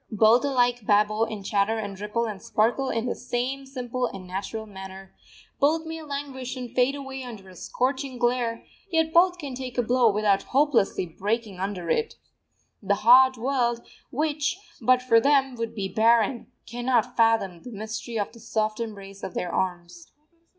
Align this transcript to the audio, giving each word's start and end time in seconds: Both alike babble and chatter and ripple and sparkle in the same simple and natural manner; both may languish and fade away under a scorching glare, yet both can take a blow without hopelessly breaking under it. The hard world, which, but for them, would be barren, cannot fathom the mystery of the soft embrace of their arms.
Both 0.09 0.43
alike 0.43 0.87
babble 0.87 1.25
and 1.25 1.45
chatter 1.45 1.77
and 1.77 2.01
ripple 2.01 2.25
and 2.25 2.41
sparkle 2.41 2.89
in 2.89 3.05
the 3.05 3.13
same 3.13 3.67
simple 3.67 4.07
and 4.07 4.25
natural 4.25 4.65
manner; 4.65 5.13
both 5.59 5.85
may 5.85 6.01
languish 6.01 6.55
and 6.55 6.73
fade 6.73 6.95
away 6.95 7.21
under 7.21 7.47
a 7.49 7.55
scorching 7.55 8.17
glare, 8.17 8.65
yet 8.89 9.13
both 9.13 9.37
can 9.37 9.53
take 9.53 9.77
a 9.77 9.83
blow 9.83 10.09
without 10.09 10.41
hopelessly 10.41 11.05
breaking 11.05 11.59
under 11.59 11.87
it. 11.91 12.15
The 12.81 12.95
hard 13.05 13.37
world, 13.37 13.85
which, 14.09 14.57
but 14.81 15.03
for 15.03 15.19
them, 15.19 15.53
would 15.53 15.75
be 15.75 15.87
barren, 15.87 16.47
cannot 16.65 17.15
fathom 17.15 17.61
the 17.61 17.69
mystery 17.69 18.17
of 18.17 18.31
the 18.31 18.39
soft 18.39 18.79
embrace 18.79 19.21
of 19.21 19.35
their 19.35 19.53
arms. 19.53 20.11